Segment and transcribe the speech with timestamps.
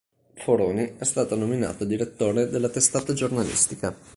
[0.43, 3.95] Foroni è stato nominato direttore della testata giornalistica.